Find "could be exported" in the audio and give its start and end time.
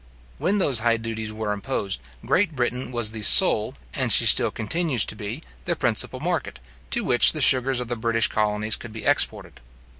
8.75-9.61